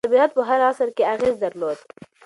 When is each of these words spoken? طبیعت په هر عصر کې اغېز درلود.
طبیعت 0.07 0.31
په 0.37 0.41
هر 0.49 0.59
عصر 0.69 0.89
کې 0.95 1.03
اغېز 1.13 1.35
درلود. 1.43 1.79